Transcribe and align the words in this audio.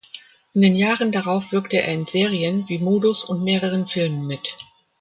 In 0.55 0.61
den 0.63 0.75
Jahren 0.75 1.11
darauf 1.11 1.51
wirkte 1.51 1.77
er 1.77 1.93
in 1.93 2.07
Serien 2.07 2.67
wie 2.67 2.79
"Modus" 2.79 3.23
und 3.23 3.43
mehreren 3.43 3.85
Filmen 3.85 4.25
mit. 4.25 4.57